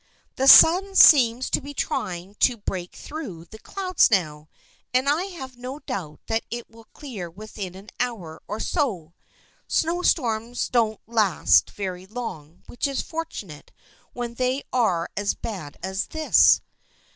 "The 0.37 0.47
sun 0.47 0.95
seems 0.95 1.47
to 1.51 1.61
be 1.61 1.75
trying 1.75 2.33
to 2.39 2.57
break 2.57 2.95
through 2.95 3.45
the 3.45 3.59
clouds 3.59 4.09
now, 4.09 4.49
and 4.95 5.07
I 5.07 5.25
have 5.25 5.57
no 5.57 5.77
doubt 5.77 6.21
that 6.25 6.43
it 6.49 6.67
will 6.71 6.85
clear 6.85 7.29
within 7.29 7.75
an 7.75 7.89
hour 7.99 8.41
or 8.47 8.59
so. 8.59 9.13
Snow 9.67 10.01
storms 10.01 10.69
don't 10.69 10.99
last 11.05 11.69
very 11.69 12.07
long, 12.07 12.63
which 12.65 12.87
is 12.87 13.03
fortunate 13.03 13.71
when 14.13 14.33
they 14.33 14.63
are 14.73 15.07
as 15.15 15.35
bad 15.35 15.77
as 15.83 16.07
this. 16.07 16.61